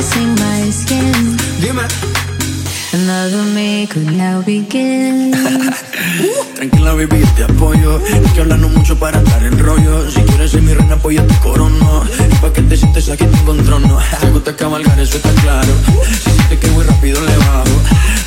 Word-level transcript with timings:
caressing 0.00 0.34
my 0.36 0.70
skin. 0.70 1.36
Dime. 1.60 1.86
Another 2.92 3.44
me 3.54 3.86
could 3.86 4.10
now 4.16 4.40
begin. 4.42 5.32
Tranquila, 6.56 6.94
baby, 6.94 7.22
te 7.36 7.44
apoyo. 7.44 8.00
Es 8.06 8.32
que 8.32 8.40
hablando 8.40 8.68
mucho 8.68 8.98
para 8.98 9.18
andar 9.18 9.44
en 9.44 9.58
rollo. 9.58 10.10
Si 10.10 10.22
quieres 10.22 10.52
ser 10.52 10.62
mi 10.62 10.72
reina, 10.72 10.96
pues 10.96 11.16
yo 11.16 11.24
te 11.24 11.34
corono. 11.36 12.04
Y 12.18 12.34
pa' 12.36 12.52
que 12.52 12.62
te 12.62 12.76
sientes 12.76 13.08
aquí 13.10 13.24
te 13.32 13.38
encontrono. 13.38 13.98
Te 14.20 14.30
gusta 14.30 14.56
cabalgar, 14.56 14.98
eso 14.98 15.16
está 15.18 15.32
claro. 15.42 15.72
Si 16.24 16.30
sientes 16.30 16.58
que 16.58 16.70
voy 16.70 16.84
rápido, 16.84 17.20
le 17.20 17.36
bajo. 17.36 17.76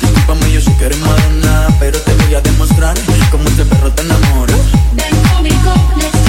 Disculpame, 0.00 0.52
yo 0.52 0.60
sé 0.60 0.72
que 0.78 0.84
eres 0.86 1.00
madonna. 1.00 1.76
Pero 1.80 1.98
te 1.98 2.14
voy 2.14 2.34
a 2.34 2.40
demostrar 2.40 2.94
cómo 3.30 3.48
este 3.48 3.64
perro 3.64 3.90
te 3.92 4.02
enamora. 4.02 4.54
Ven 4.92 5.16
conmigo, 5.34 5.74
let's 5.96 6.23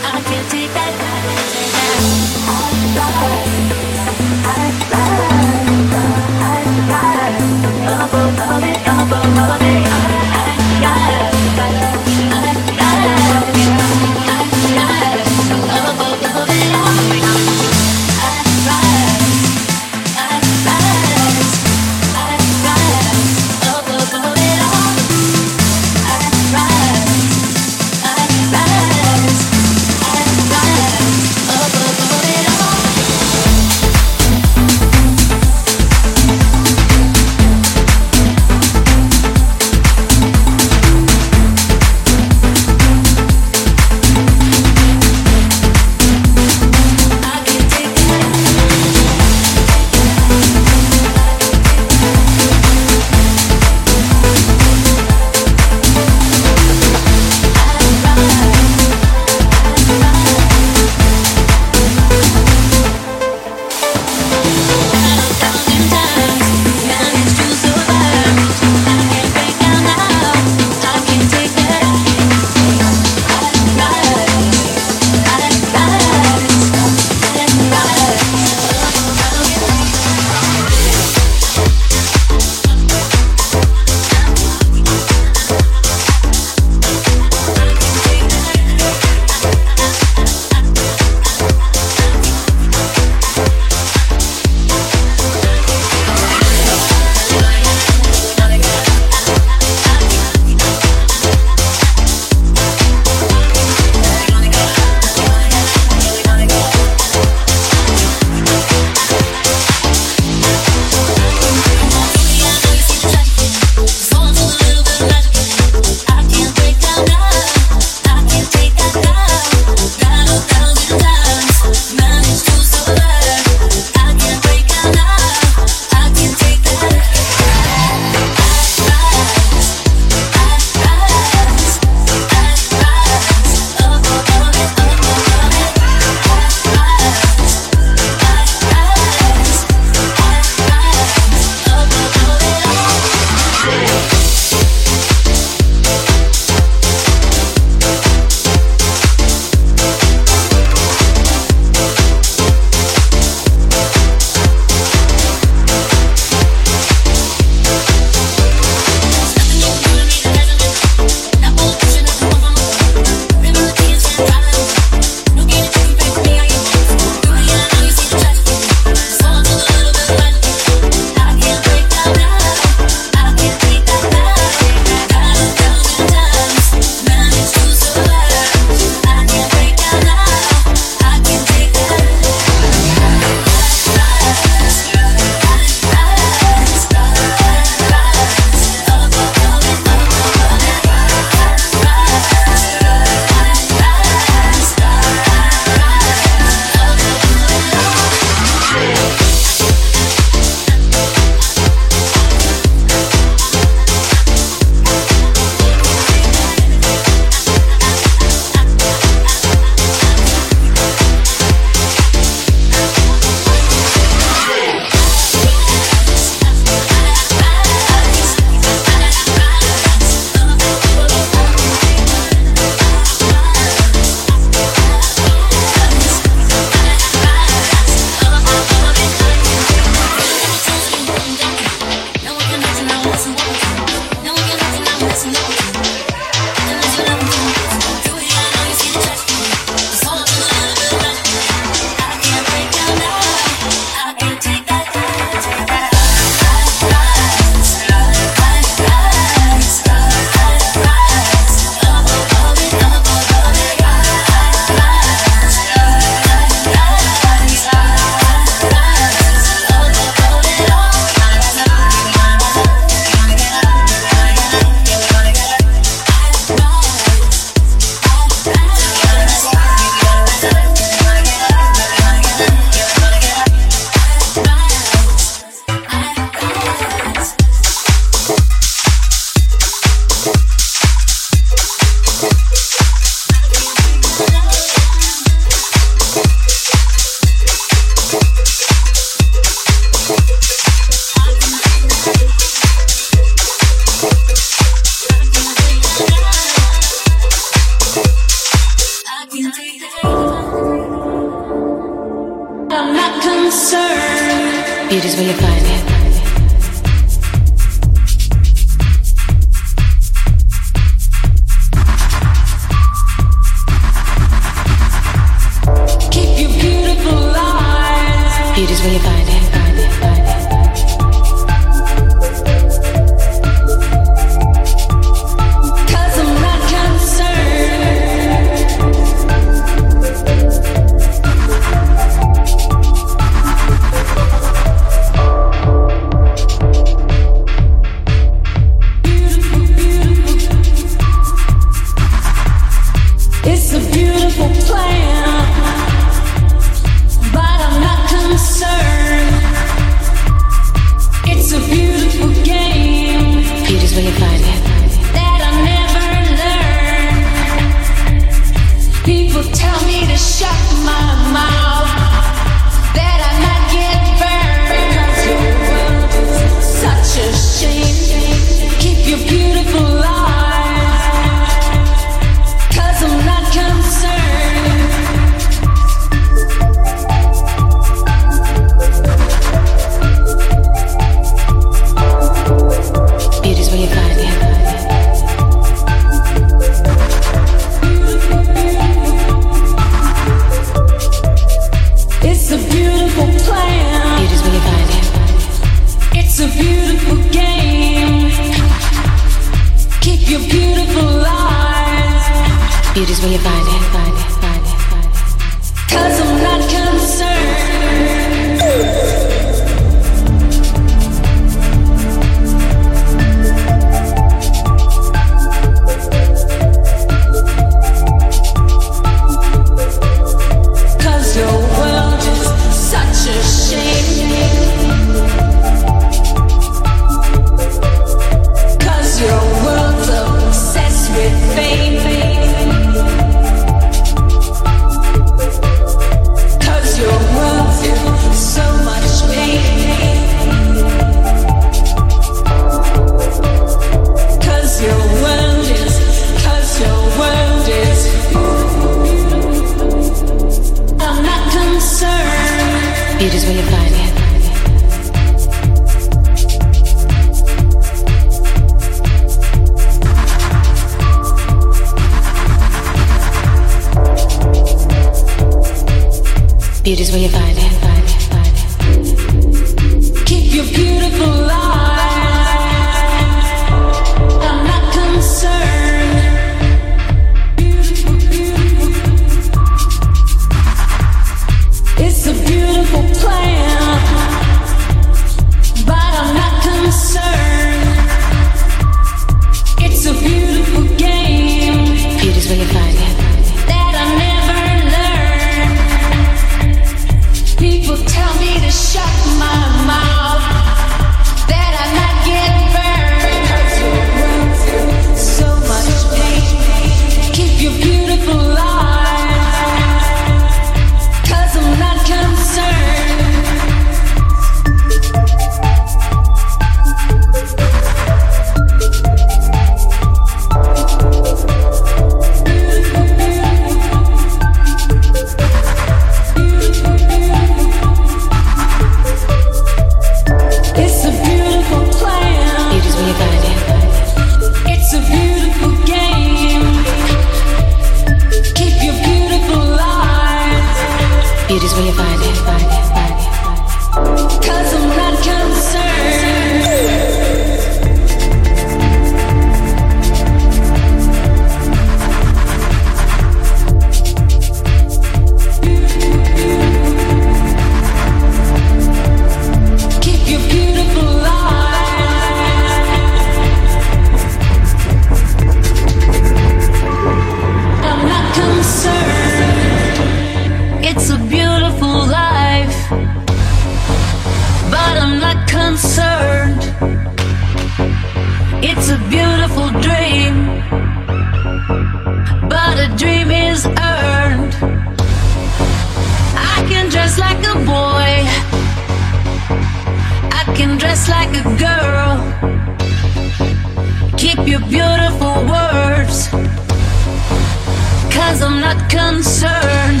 concerned. 598.88 600.00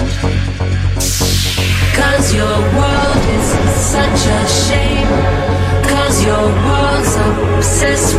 Cause 1.94 2.34
your 2.34 2.58
world 2.78 3.22
is 3.36 3.48
such 3.96 4.20
a 4.26 4.46
shame. 4.66 5.08
Cause 5.90 6.24
your 6.24 6.46
world's 6.66 7.14
obsessed 7.26 8.13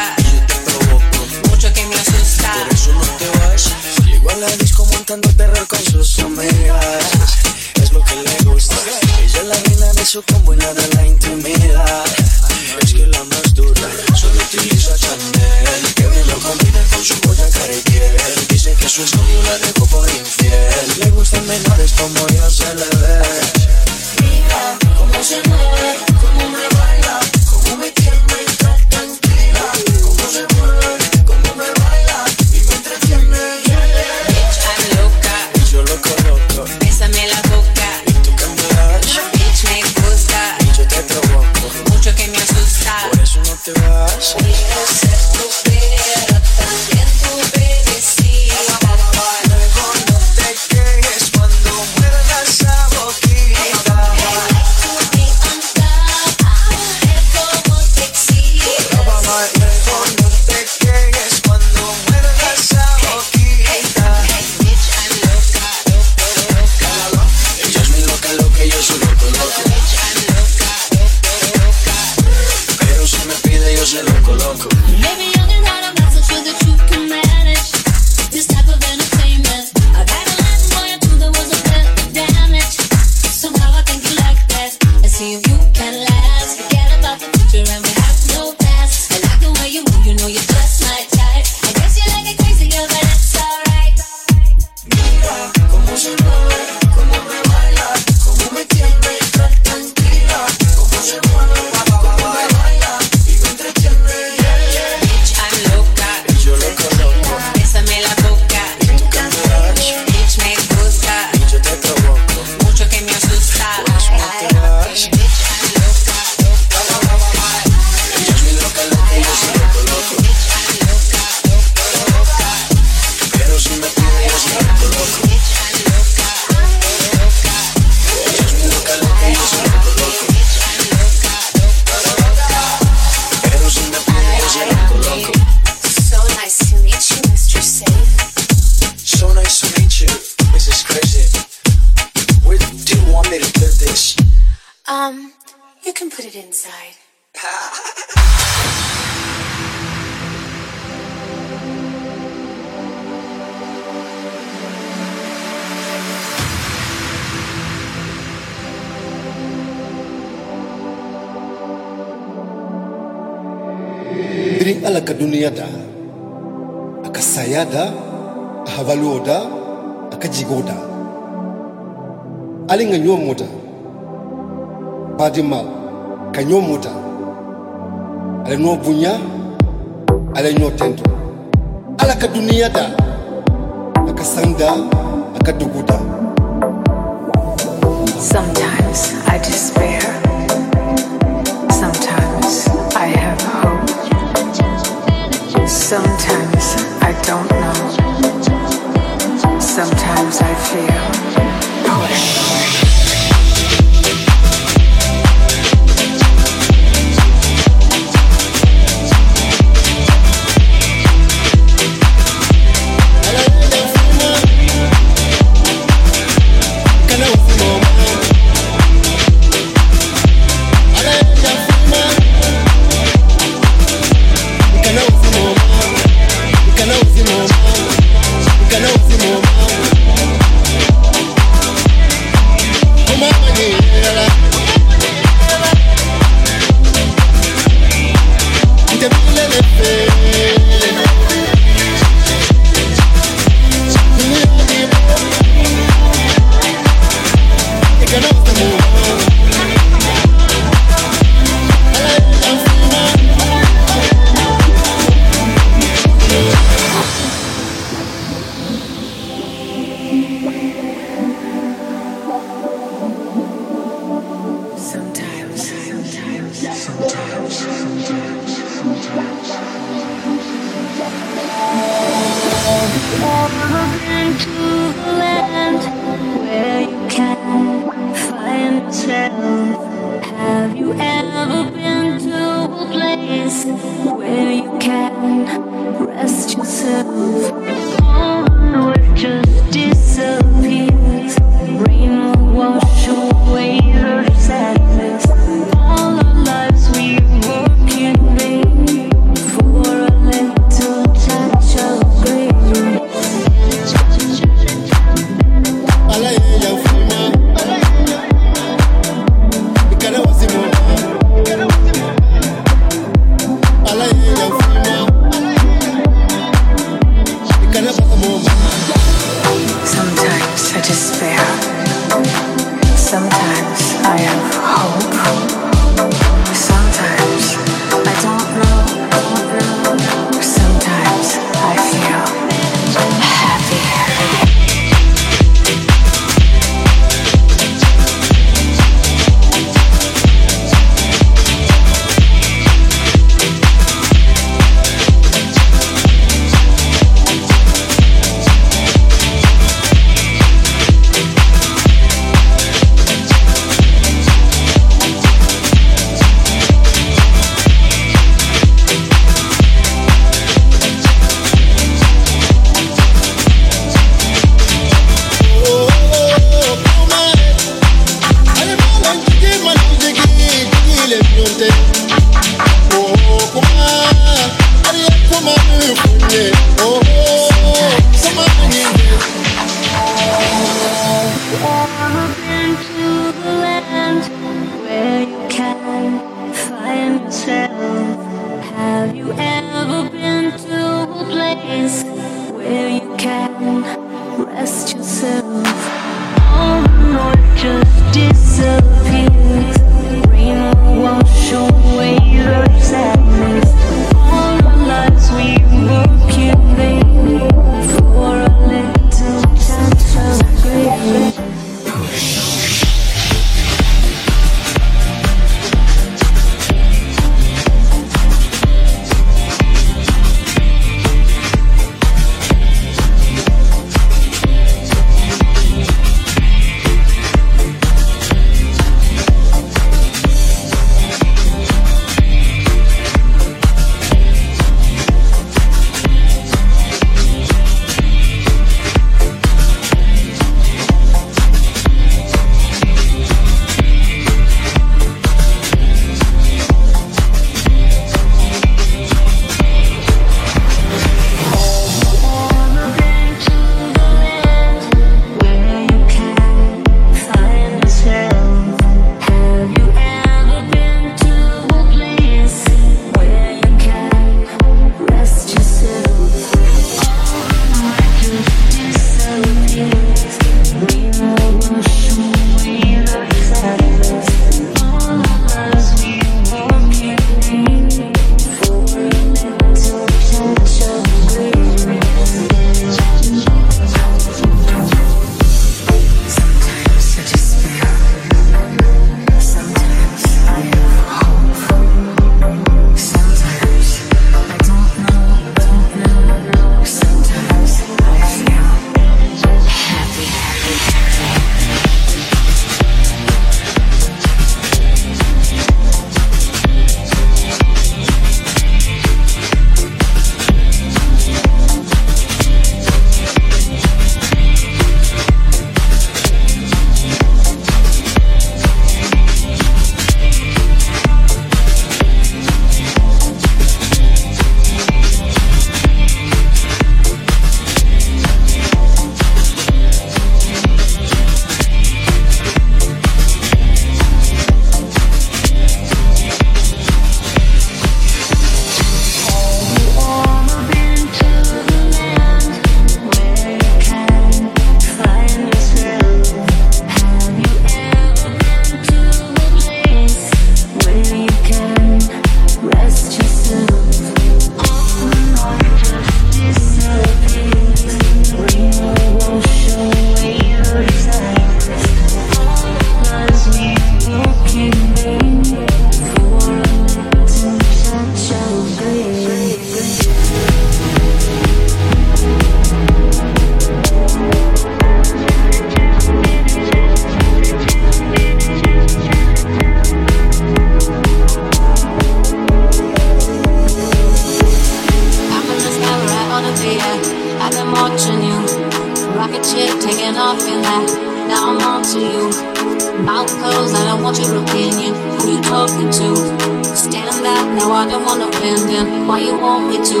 No, 597.62 597.70
I 597.70 597.86
don't 597.86 598.04
wanna 598.04 598.28
bend 598.40 598.68
in. 598.70 599.06
Why 599.06 599.20
you 599.20 599.38
want 599.38 599.68
me 599.68 599.76
to? 599.76 600.00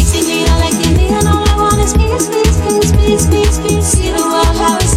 It's 0.00 0.14
I 0.16 0.60
like 0.64 0.86
in 0.86 0.96
me, 0.96 1.08
and 1.08 1.28
All 1.28 1.46
I 1.46 1.54
want 1.54 1.78
is 1.78 1.92
peace, 1.92 2.30
peace, 2.30 2.58
peace, 2.64 2.92
peace, 2.96 3.26
peace, 3.26 3.58
peace. 3.58 3.84
See 3.84 4.10
the 4.10 4.16
world 4.16 4.56
how 4.56 4.78
it's 4.80 4.89